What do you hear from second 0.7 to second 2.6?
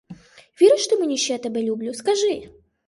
ти мені, що я тебе люблю, скажи?